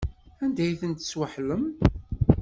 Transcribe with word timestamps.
Anda 0.43 0.61
ay 0.63 0.73
ten-tesweḥlem? 0.81 1.65